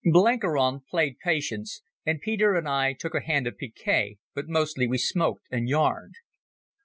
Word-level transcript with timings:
Blenkiron 0.03 0.79
played 0.89 1.19
Patience, 1.23 1.83
and 2.07 2.19
Peter 2.21 2.55
and 2.55 2.67
I 2.67 2.93
took 2.93 3.13
a 3.13 3.21
hand 3.21 3.45
at 3.45 3.59
picquet, 3.59 4.17
but 4.33 4.47
mostly 4.47 4.87
we 4.87 4.97
smoked 4.97 5.45
and 5.51 5.69
yarned. 5.69 6.15